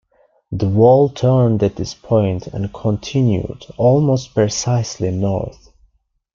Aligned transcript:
The 0.51 0.67
wall 0.67 1.09
turned 1.09 1.61
at 1.61 1.75
this 1.75 1.93
point 1.93 2.47
and 2.47 2.73
continued 2.73 3.67
almost 3.77 4.33
precisely 4.33 5.11
north. 5.11 5.71